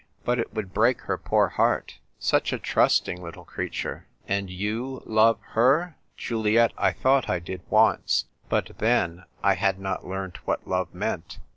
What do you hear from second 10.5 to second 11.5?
love meant.